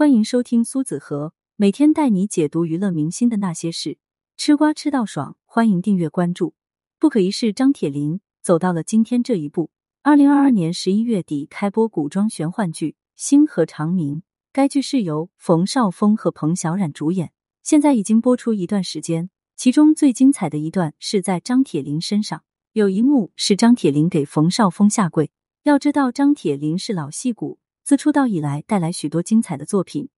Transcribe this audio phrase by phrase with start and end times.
[0.00, 3.98] 欢迎收听苏子和每天带你解读娱乐明星的那些事，
[4.34, 6.54] 吃瓜吃到爽，欢迎订阅关注。
[6.98, 9.70] 不可一世张铁林走到了今天这一步。
[10.00, 14.16] 二零二二年十一月底开播古装玄幻剧《星河长明》，
[14.54, 17.32] 该剧是由冯绍峰和彭小苒主演，
[17.62, 19.28] 现在已经播出一段时间。
[19.54, 22.42] 其中最精彩的一段是在张铁林身上，
[22.72, 25.30] 有一幕是张铁林给冯绍峰下跪。
[25.64, 27.58] 要知道，张铁林是老戏骨。
[27.90, 30.10] 自出道以来，带来许多精彩的作品，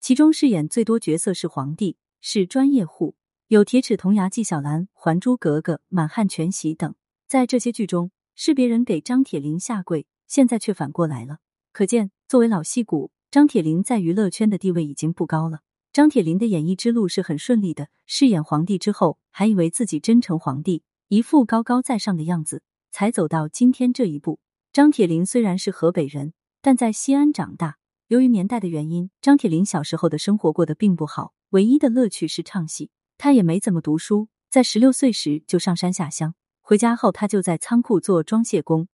[0.00, 3.14] 其中饰演最多角色是皇帝，是专业户，
[3.46, 6.92] 有《铁齿铜牙纪晓岚》《还珠格格》《满汉全席》等。
[7.28, 11.38] 在这些剧中，是别人给张铁林下跪，现在却反过来了。
[11.72, 15.60] 可见，作为老戏骨，张铁林在娱乐圈的地位已经不高了。
[15.92, 24.40] 张铁林的演艺之路是很顺利的，饰演皇帝之后，还以为自己真成皇帝，一副高高在上的样子，才走到今天这一步。
[24.72, 26.32] 张铁林虽然是河北人。
[26.62, 27.78] 但在西安长大，
[28.08, 31.32] 由于年代的原因，张铁林小时候的生活过得并不好。
[31.50, 34.28] 唯一的乐趣是唱戏，他也没怎么读书。
[34.50, 38.88] 在十六岁时就上山下乡，回家后他就在仓库做装卸工，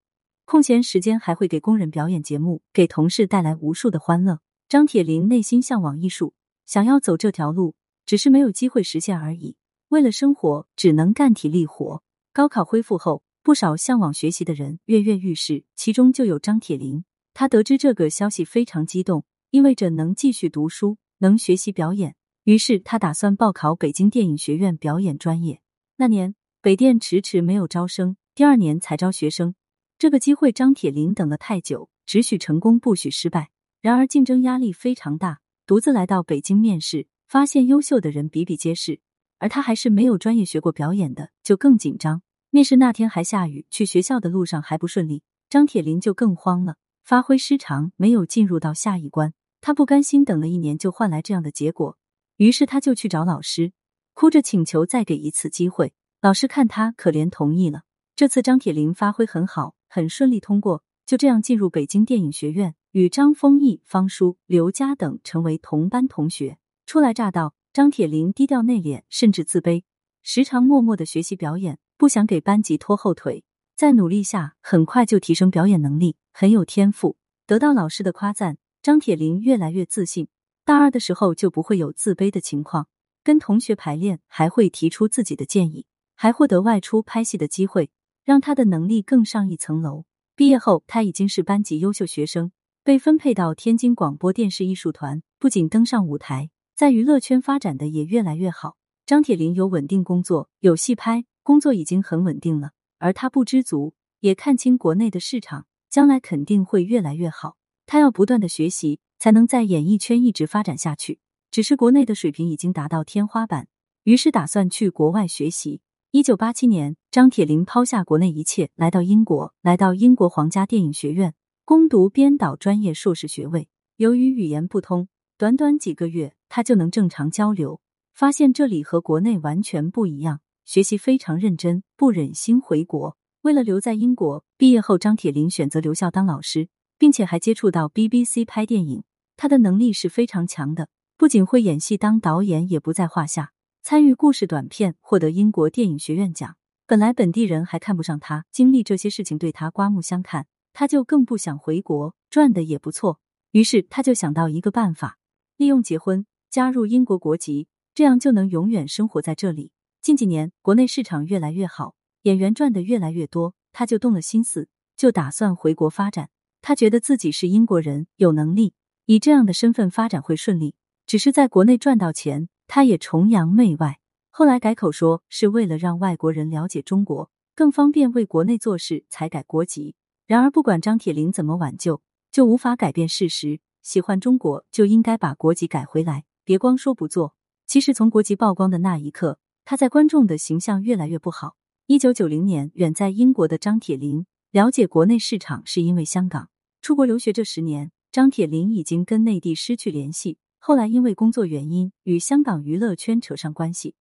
[0.44, 4.40] 空闲时间还会给工人表演节目，给同事带来无数的欢乐。
[4.68, 6.34] 张铁林内心向往艺术，
[6.66, 9.56] 想要走这条路，只是没有机会实现而已。
[9.88, 12.02] 为了生活，只能干体力活。
[12.32, 17.04] 高考恢复后，不少向往学习的人跃跃欲试，其中就有张铁林。
[17.38, 22.16] 他得知这个消息非常激动，意味着能继续读书，能学习表演。
[22.44, 25.60] 于是他打算报考北京电影学院表演专业。
[25.96, 29.54] 那年北电迟迟没有招生，第二年才招学生。
[29.98, 33.50] 这个机会张铁林等了太久，只许成功不许失败。
[33.82, 39.00] 然而竞争压力非常大，独自来到北京面试，发现优秀的人比比皆是，
[39.36, 42.22] 而他还是没有专业学过表演的，就更紧张。
[42.48, 46.76] 面试那天还下雨，去学校的路上还不顺利，张铁林就更慌了。
[47.06, 51.96] 发挥失常，没有进入到下一关，他不甘心等了一年就换来这样的结果，
[52.36, 53.72] 于是他就去找老师，
[54.12, 55.94] 哭着请求再给一次机会。
[56.20, 57.82] 老师看他可怜，同意了。
[58.16, 66.58] 这次张铁林发挥很好，很顺利通过，就这样进入北京电影学院，与张丰毅、方舒、刘佳等成为同班同学。
[66.86, 69.84] 初来乍到，张铁林低调内敛，甚至自卑，
[70.24, 73.44] 时常默默的学习表演，不想给班级拖后腿。
[73.76, 77.18] 在努力下，很快就提升表演能力，很有天赋。
[77.46, 80.28] 得到老师的夸赞，张铁林越来越自信。
[80.64, 82.88] 大二的时候就不会有自卑的情况，
[83.22, 85.84] 跟同学排练还会提出自己的建议，
[86.14, 87.90] 还获得外出拍戏的机会，
[88.24, 90.06] 让他的能力更上一层楼。
[90.34, 98.78] 毕业后，他已经是班级优秀学生，被分配到天津广播电视艺术团，不仅登上舞台，在娱乐圈发展的也越来越好。
[99.04, 102.70] 张铁林有稳定工作，有戏拍，工作已经很稳定了。
[102.98, 107.56] 而他不知足，也看清国内的市场，将来肯定会越来越好。
[107.86, 111.20] 他要不断的学习，才能在演艺圈一直发展下去。
[111.50, 113.68] 只是国内的水平已经达到天花板，
[114.04, 115.80] 于是打算去国外学习。
[116.10, 121.34] 一九八七年，张铁林抛下国内一切，来到英国，来到英国皇家电影学院
[121.64, 123.68] 攻读编导专业硕士学位。
[123.96, 125.08] 由于语言不通，
[125.38, 127.80] 短短几个月，他就能正常交流，
[128.14, 130.40] 发现这里和国内完全不一样。
[130.66, 133.16] 学习非常认真，不忍心回国。
[133.42, 136.68] 为了留在英国，毕业后张铁林选择留校当老师，
[136.98, 139.04] 并且还接触到 BBC 拍电影。
[139.36, 143.52] 他的能力是非常强的，不仅会演戏，当导演也不在话下。
[143.84, 146.56] 参与故事短片，获得英国电影学院奖。
[146.84, 153.20] 本来本地人还看不上他，经历这些事情对他刮目相看，他就更不想回国，赚的也不错。
[153.52, 155.18] 于是他就想到一个办法，
[155.56, 159.70] 利用结婚加入英国国籍，这样就能永远生活在这里。
[160.06, 166.30] 近几年，国内市场越来越好，演员赚的越来越多，他就动了心思，就打算回国发展。
[166.62, 168.74] 他觉得自己是英国人，有能力，
[169.06, 170.76] 以这样的身份发展会顺利。
[171.08, 173.98] 只是在国内赚到钱，他也崇洋媚外。
[174.30, 179.96] 后来改口说是为了让外国人了解中国，更方便为国内做事，才改国籍。
[180.28, 182.00] 然而，不管张铁林怎么挽救，
[182.30, 187.34] 就无法改变事实：喜欢中国就应该把国籍改回来，别光说不做。
[187.66, 189.40] 其实，从国籍曝光的那一刻。
[189.68, 191.56] 他在观众的形象越来越不好。
[191.86, 196.50] 一九九零年，远在英国的张铁林了解国内市场是因为香港。
[196.80, 200.38] 出国留学这十年，张铁林已经跟内地失去联系。
[200.58, 203.96] 后来因为工作原因与香港娱乐圈扯上关系，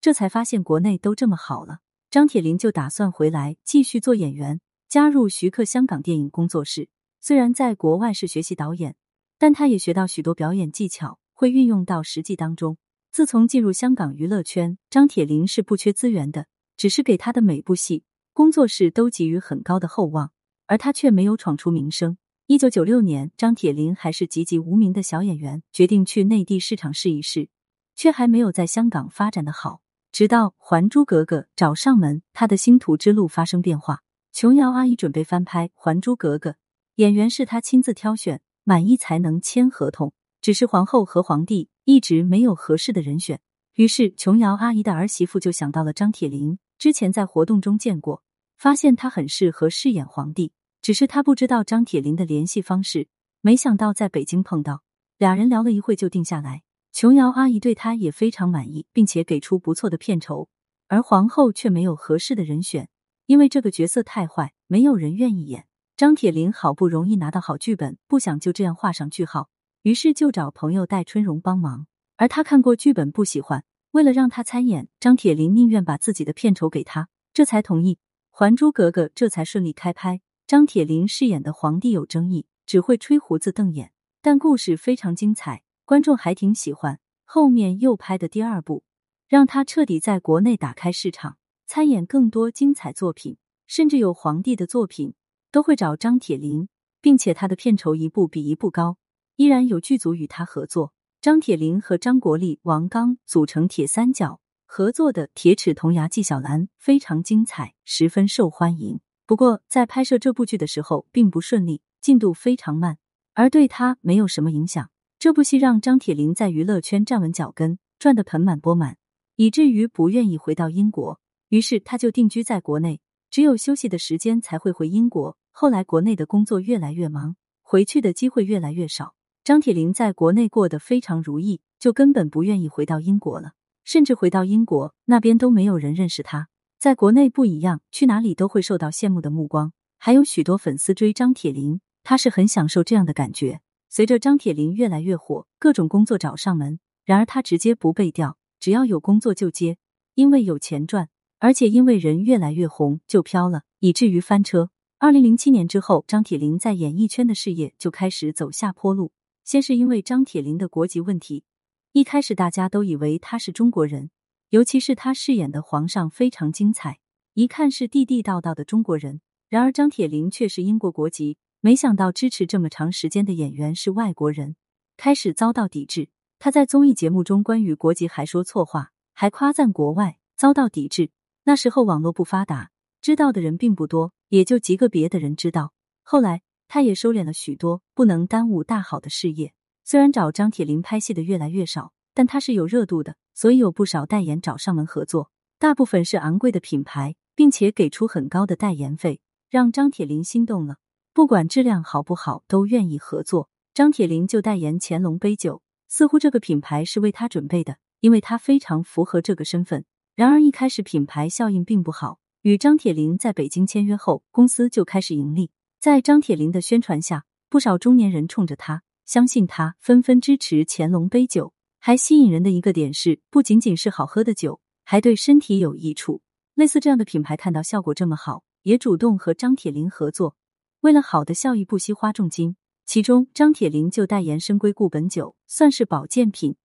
[0.00, 1.80] 这才发现国内都这么好了。
[2.10, 6.88] 张铁林就打算回来继续做演员，加入徐克香港电影工作室。
[7.20, 8.96] 虽然在国外是学习导演，
[9.38, 12.78] 但他也学到许多表演技巧，会运用到实际当中。
[13.12, 16.46] 自从进入香港娱乐圈，张铁林是不缺资源的，
[16.76, 20.30] 只是给他的每部戏工作室都给予很高的厚望，
[20.66, 22.16] 而他却没有闯出名声。
[22.46, 27.48] 一九九六年，张铁林还是籍籍无名的小演员，决定去内地市场试一试，
[27.96, 29.80] 却还没有在香港发展的好。
[30.12, 34.02] 直到《还珠格格》找上门，他的星途之路发生变化。
[34.32, 36.50] 琼瑶阿姨准备翻拍《还珠格格》，
[36.94, 40.12] 演员是他亲自挑选，满意才能签合同。
[40.40, 43.40] 只是皇后和皇帝一直没有合适的人选，
[43.74, 46.56] 于是琼瑶阿姨的儿媳妇就想到了张铁林。
[46.78, 48.22] 之前在活动中见过，
[48.56, 50.52] 发现他很适合饰演皇帝。
[50.82, 53.08] 只是他不知道张铁林的联系方式，
[53.40, 54.82] 没想到在北京碰到，
[55.18, 56.62] 俩人聊了一会就定下来。
[56.92, 60.48] 琼瑶阿姨对他也非常满意，并且给出不错的片酬，
[60.86, 62.88] 而皇后却没有合适的人选，
[63.26, 65.66] 因为这个角色太坏，没有人愿意演。
[65.96, 69.48] 张铁林好不容易拿到好剧本，不想就这样画上句号，
[69.82, 71.86] 于是就找朋友戴春荣帮忙。
[72.16, 77.94] 而他看过剧本不喜欢，为了让他参演，张铁林宁愿把自己的片酬给他，这才同意
[78.30, 80.20] 《还珠格格》，这才顺利开拍。
[80.46, 87.00] 张铁林饰演的皇帝有争议，只会吹胡子瞪眼，但故事非常精彩，观众还挺喜欢。
[87.24, 88.82] 后面又拍的第二部，
[89.28, 95.14] 让他彻底在国内打开市场，参演更多精彩作品，甚至有皇帝的作品
[95.52, 96.68] 都会找张铁林，
[97.00, 98.98] 并且他的片酬一部比一部高，
[99.40, 100.92] 依然有剧组与他合作。
[101.22, 109.00] 张铁林和张国立、王刚组成铁三角合作的《铁齿铜牙纪晓岚》非常精彩，十分受欢迎。
[109.24, 112.98] 不过，在拍摄这部剧的时候并不顺利，进度非常慢，
[113.32, 114.90] 而对他没有什么影响。
[115.18, 118.98] 这部戏让张铁林在娱乐圈站稳脚跟，赚得盆满钵满，
[119.36, 123.00] 以至于不愿意回到英国，于是他就定居在国内，
[123.30, 125.38] 只有休息的时间才会回英国。
[125.50, 129.14] 后来国内的工作越来越忙，回去的机会越来越少。
[129.42, 133.52] 张铁林在国内过得非常如意，就根本不愿意回到英国了，
[133.84, 136.48] 甚至回到英国那边都没有人认识他。
[136.78, 143.60] 在国内不一样，去哪里都会受到羡慕的目光，还有许多粉丝追张铁林，他是很享受这样的感觉。
[143.88, 149.78] 随着张铁林越来越火，各种工作找上门，然而他直接不被调，只要有工作就接，
[150.14, 151.08] 因为有钱赚，
[151.38, 154.70] 而且因为人越来越红，就飘了，以至于翻车。
[154.98, 159.12] 二零零七年之后，张铁林在演艺圈的事业就开始走下坡路。
[159.50, 161.42] 先是因为张铁林的国籍问题，
[161.90, 164.12] 一开始大家都以为他是中国人。
[164.50, 167.00] 尤其是他饰演的皇上非常精彩，
[167.34, 169.20] 一看是地地道道的中国人。
[169.48, 174.54] 然而张铁林却是英国国籍，没想到支持这么长时间的演员是外国人，
[174.96, 176.10] 开始遭到抵制。
[176.38, 181.10] 他在综艺节目中关于国籍还说错话，还夸赞国外，遭到抵制。
[181.42, 182.70] 那时候网络不发达，
[183.02, 185.72] 知道的人并不多，也就极个别的人知道。
[186.04, 189.52] 后来他也收敛了许多，不能耽误大好的事业。
[189.82, 191.92] 虽然找张铁林拍戏的越来越少。
[192.12, 200.76] 但他是有热度的，所以有不少代言找上门合作，大部分是昂贵的品牌，并且给出很高的代言费，让张铁林心动了。
[201.14, 203.48] 不管质量好不好，都愿意合作。
[203.72, 209.84] 张铁林就代言乾隆杯酒，似乎这个品牌是为他准备的，因为他非常符合这个身份。
[210.16, 215.52] 然而一开始品牌效应并不好，与张铁林在北京签约后，公司就开始盈利。
[215.80, 221.54] 在张铁林的宣传下，不少中年人冲着他，相信他，纷纷支持乾隆杯酒。
[221.78, 226.20] 还吸引人的一个点是，不仅仅是好喝的酒，还对身体有益处。
[226.52, 230.36] 类似这样的品牌看到效果这么好，也主动和张铁林合作。
[230.80, 232.56] 为了好的效益，不惜花重金。
[232.84, 236.56] 其中，张铁林就代言深闺固本酒，算是保健品。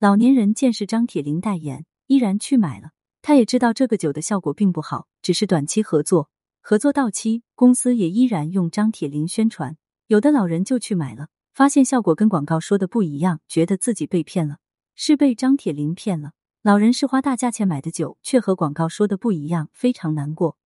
[0.00, 2.92] 老年人见是张铁林代言，依然去买了。
[3.20, 6.30] 他也知道这个酒的效果并不好，只是短期合作。
[6.64, 9.76] 合作到期，公司也依然用张铁林宣传。
[10.06, 14.58] 有的老人就去买了，发现效果跟广告说的不一样，觉得自己被骗了。
[14.94, 16.34] 是被张铁林骗了。
[16.62, 20.56] 老人是花大价钱买的酒，却和广告说的不一样，非常难过，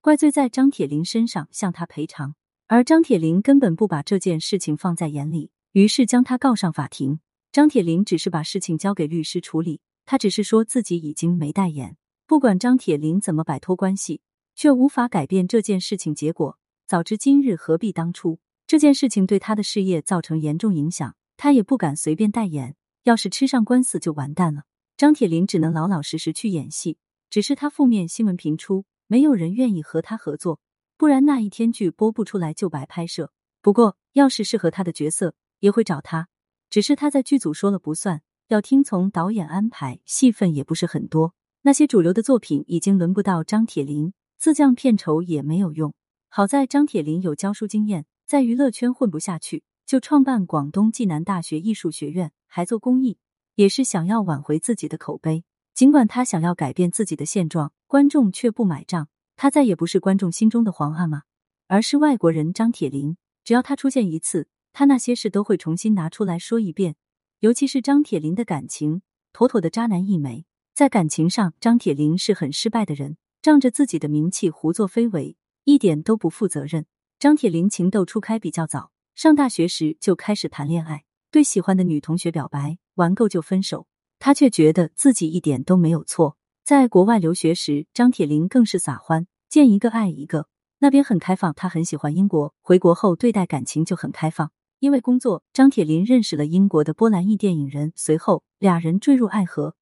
[0.00, 2.36] 怪罪在张铁林身上，向他赔偿。
[2.68, 7.18] 而张铁林根本不把这件事情放在眼里，于是将他告上法庭。
[7.50, 11.96] 张铁林只是把事情交给律师处理，他只是说自己已经没代言。
[12.28, 14.20] 不管张铁林怎么摆脱关系，
[14.54, 16.58] 却无法改变这件事情结果。
[16.86, 18.38] 早知今日，何必当初？
[18.66, 22.76] 这件事情对他的事业造成严重影响，他也不敢随便代言。
[23.04, 24.62] 要是吃上官司就完蛋了。
[24.96, 30.60] 张铁林只能老老实实去演戏，只是他负面新闻频出，没有人愿意和他合作，
[30.96, 33.32] 不然那一天剧播不出来就白拍摄。
[33.60, 36.28] 不过要是适合他的角色，也会找他，
[36.70, 41.34] 只是他在剧组说了不算，要听从导演安排，戏份也不是很多。
[41.62, 45.94] 那些主流的作品已经轮不到张铁林，自降片酬也没有用。
[46.28, 52.32] 好在张铁林有教书经验，在娱乐圈混不下去，就创办广东暨南大学艺术学院。
[52.48, 53.18] 还做公益，
[53.54, 55.44] 也是想要挽回自己的口碑。
[55.74, 59.06] 尽管他想要改变自己的现状，观众却不买账。
[59.36, 61.22] 他再也不是观众心中的皇阿玛，
[61.68, 63.16] 而是外国人张铁林。
[63.44, 66.96] 只要他出现一次，他那些事都会重新拿出来说一遍。
[67.38, 70.46] 尤其是张铁林的感情，妥妥的渣男一枚。
[70.74, 76.86] 在感情上，张铁林是很失败的人，仗着自己的名气胡作非为，一点都不负责任。
[77.18, 83.88] 张铁林情窦初开比较早，上大学时就开始谈恋爱，对喜欢的女同学表白，玩够就分手。
[84.20, 86.36] 他却觉得自己一点都没有错。
[86.64, 90.46] 在国外留学时，张铁林更是撒欢，见一个爱一个。
[90.78, 92.54] 那边很开放，他很喜欢英国。
[92.60, 94.52] 回国后，对待感情就很开放。
[94.78, 99.74] 因为工作，张铁林认识了英国的波兰裔电影人，随后俩人坠入爱河。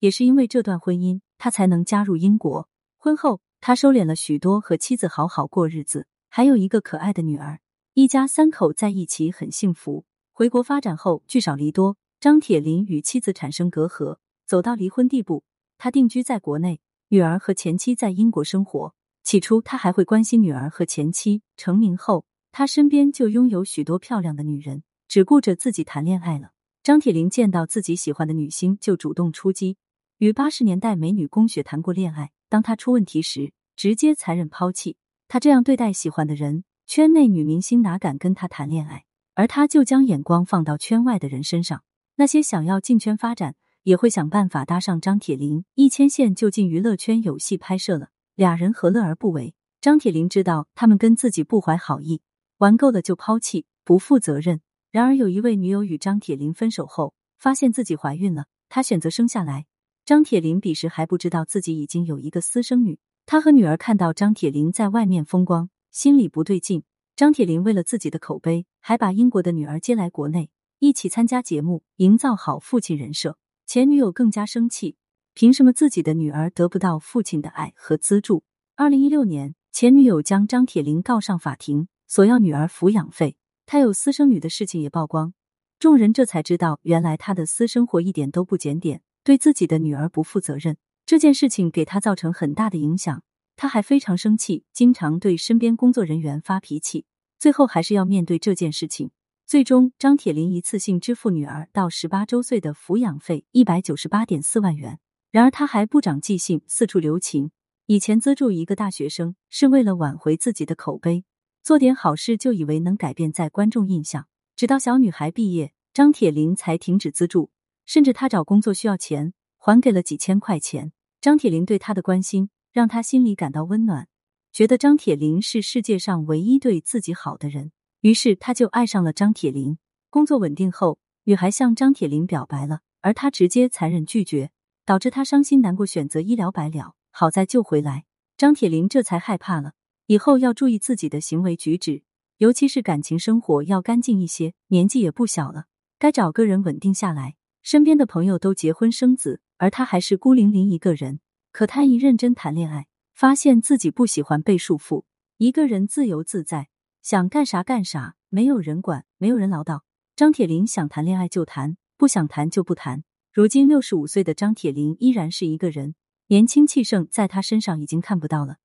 [0.00, 2.68] 也是因为这段婚姻，他才能加入英国。
[3.06, 7.60] 婚后，他收敛了许多，和妻子好好过日子，还有一个可爱的女儿，
[7.94, 10.04] 一家三口在一起很幸福。
[10.32, 15.44] 回国发展后，聚少离多，张铁林与妻子产生隔阂，走到离婚地步。
[15.78, 18.92] 他定居在国内，女儿和前妻在英国生活。
[19.22, 21.42] 起初，他还会关心女儿和前妻。
[21.56, 26.50] 成名后，他身边就拥有许多漂亮的女人，只顾着自己谈恋爱了。
[26.82, 29.76] 张铁林见到自己喜欢的女星，就主动出击，
[30.18, 32.32] 与八十年代美女龚雪谈过恋爱。
[32.48, 34.96] 当他出问题时，直接残忍抛弃。
[35.28, 39.04] 他这样对待喜欢的人，圈内女明星哪敢跟他谈恋爱？
[39.34, 41.82] 而他就将眼光放到圈外的人身上，
[42.14, 48.08] 那些想要进圈发展，也会想办法搭上张铁林，一牵线就进娱乐圈有戏拍摄了。
[48.34, 49.54] 俩人何乐而不为？
[49.80, 52.22] 张铁林知道他们跟自己不怀好意。
[52.58, 54.62] 玩够了就抛弃，不负责任。
[54.90, 59.66] 然而有一位女友与张铁林分手后，发现自己怀孕了，她选择生下来。
[60.06, 63.00] 张铁林彼时还不知道自己已经有一个私生女。
[63.26, 66.84] 他和女儿看到张铁林在外面风光，心里不对劲。
[67.16, 70.48] 张铁林为了自己的口碑，还把英国的女儿接来国内，
[70.78, 73.36] 一起参加节目，营造好父亲人设。
[73.66, 74.94] 前女友更加生气，
[75.34, 78.44] 凭什么自己的女儿得不到父亲的爱和资助？
[78.76, 81.88] 二零一六年，前女友将张铁林告上法庭。
[82.06, 83.36] 索要女儿抚养费，
[83.66, 85.34] 他有私生女的事情也曝光，
[85.80, 90.76] 众人这才知道，原来他的私生活一点都不检点，对自己的女儿不负责任。
[91.04, 93.24] 这件事情给他造成很大的影响，
[93.56, 97.06] 他还非常生气，经常对身边工作人员发脾气，
[97.36, 99.10] 最后还是要面对这件事情。
[99.44, 105.00] 最终，张铁林一次性支付女儿到十八周岁的抚养费一百九十八点四万元。
[105.32, 107.50] 然而他还不长记性，四处留情。
[107.86, 111.24] 以前资助一个大学生是为了挽回自己的口碑。
[111.64, 117.50] 做点好事就以为能改变在观众印象，直到小女孩毕业，张铁林才停止资助，
[117.86, 120.92] 甚至他找工作需要钱，还给了几千块钱。
[121.20, 124.08] 张铁林对他的关心让他心里感到温暖，
[124.52, 129.78] 觉得张铁林是世界上唯一对自己好的人，于是他就爱上了张铁林。
[130.10, 134.50] 工作稳定后，女孩向张铁林表白了，而他直接残忍拒绝，
[134.84, 136.94] 导致他伤心难过，选择一了百了。
[137.10, 138.04] 好在救回来，
[138.36, 139.72] 张铁林这才害怕了。
[140.06, 142.02] 以后要注意自己的行为举止，
[142.38, 144.54] 尤其是感情生活要干净一些。
[144.68, 145.64] 年纪也不小了，
[145.98, 147.34] 该找个人稳定下来。
[147.66, 151.18] 身边的朋友都结婚生子，而他还是孤零零一个人。
[151.50, 155.02] 可他一认真谈恋爱，发现自己不喜欢被束缚，
[155.38, 156.68] 一个人自由自在，
[157.02, 159.80] 想干啥干啥，没有人管，没有人唠叨。
[160.14, 163.02] 张铁林想谈恋爱就谈，不想谈就不谈。
[163.32, 165.96] 如今六十五岁的张铁林依然是一个人，
[166.28, 168.58] 年轻气盛在他身上已经看不到了。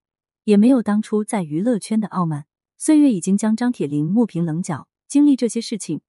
[0.43, 2.45] 也没有当初在娱乐圈的傲慢，
[2.77, 4.87] 岁月已经将张铁林磨平棱角。
[5.07, 6.01] 经历这些事情，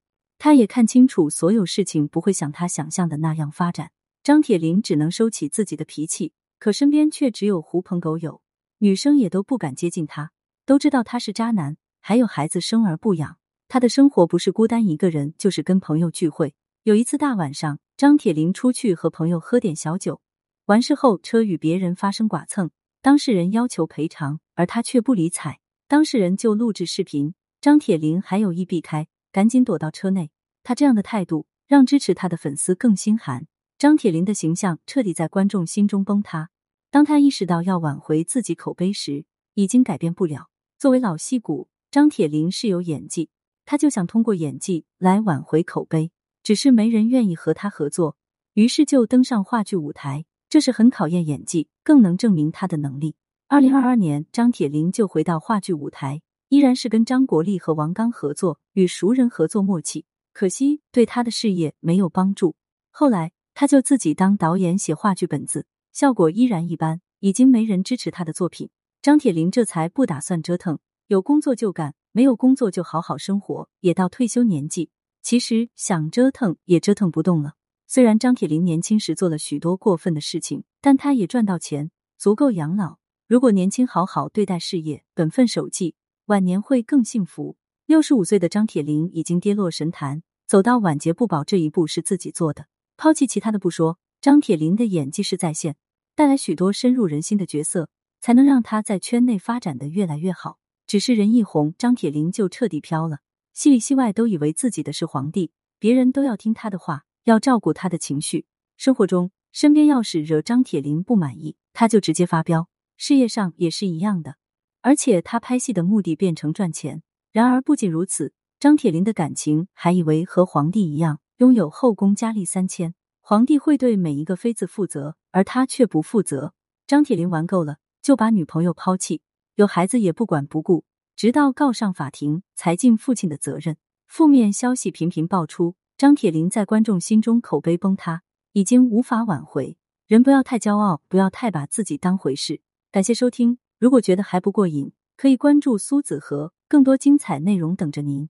[0.45, 3.93] 他也看清楚所有事情不会像他想象的那样发展。
[4.25, 8.43] 张铁林只能收起自己的脾气，可身边却只有狐朋狗友，
[8.79, 10.33] 女生也都不敢接近他，
[10.67, 13.39] 都知道他是渣男，还有孩子生而不养。
[13.69, 16.57] 他的生活不是孤单一个人，就是跟朋友聚会。
[16.83, 20.21] 有一次大晚上，张铁林出去和朋友喝点小酒，
[20.65, 22.73] 完事后车与别人发生剐蹭。
[23.01, 25.61] 当事人要求赔偿，而他却不理睬。
[25.87, 30.31] 当事人就录制视频，张铁林还有意避开，赶紧躲到车内。
[30.63, 33.47] 他这样的态度让支持他的粉丝更心寒。
[33.79, 36.51] 张铁林的形象彻底在观众心中崩塌。
[36.91, 39.25] 当他意识到要挽回自己口碑时，
[39.55, 40.51] 已经改变不了。
[40.79, 43.31] 作为老戏骨，张铁林是有演技，
[43.65, 46.13] 他就想通过演技来挽回口碑，
[46.43, 48.17] 只是没人愿意和他合作，
[48.55, 50.27] 于是就登上话剧舞台。
[50.49, 53.17] 这是很考验演技，更能证明他的能力。
[53.49, 56.21] 二零二二年，张铁林就回到话剧舞台，
[56.53, 60.05] 依然是跟张国立和王刚合作，与熟人合作默契。
[60.35, 62.57] 可惜对他的事业没有帮助。
[62.91, 68.69] 后来他就自己当导演写话剧本子，效果依然一般，已经没人支持他的作品。
[69.01, 73.71] 张铁林这才不打算折腾，有工作就干，没有工作就好好生活。
[73.81, 74.91] 也到退休年纪，
[75.23, 77.55] 其实想折腾也折腾不动了。
[77.87, 82.99] 虽然张铁林年轻时做了许多过分的事情，但他也赚到钱，足够养老。
[83.27, 85.95] 如果年轻好好对待事业，本分守纪，
[86.33, 87.59] 晚年会更幸福。
[87.85, 92.69] 六十五岁的张铁林已经跌落神坛，走到晚节不保这一步是自己做的。
[92.97, 95.77] 抛弃其他的不说，张铁林的演技是在线，
[96.15, 97.91] 带来许多深入人心的角色，
[98.23, 100.59] 才能让他在圈内发展的越来越好。
[100.87, 103.19] 只是人一红，张铁林就彻底飘了，
[103.53, 108.47] 戏里戏外都以为自己的是皇帝，别人都要听他的话，要照顾他的情绪。
[108.79, 112.71] 生活中，身边要是惹张铁林不满意，他就直接发飙。
[112.97, 114.37] 事业上也是一样的，
[114.83, 117.03] 而且他拍戏的目的变成赚钱。
[117.31, 126.53] 然而不仅如此，张铁林的感情还以为和皇帝一样拥有后宫佳丽三千，皇帝会对每一个妃子负责，而他却不负责。
[126.87, 129.23] 张铁林玩够了，就把女朋友抛弃，
[129.55, 130.85] 有孩子也不管不顾，
[131.17, 133.77] 直到告上法庭才尽父亲的责任。
[134.07, 138.23] 负面消息频频爆出，张铁林在观众心中口碑崩塌，
[138.53, 139.79] 已经无法挽回。
[140.07, 142.61] 人不要太骄傲，不要太把自己当回事。
[142.91, 146.53] 感谢收听，如果觉得还不过瘾，可以关注苏子和。
[146.69, 148.29] 更多精彩内容等着您。